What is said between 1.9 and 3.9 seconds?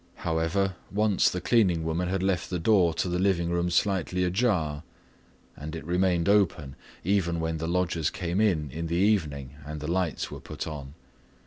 had left the door to the living room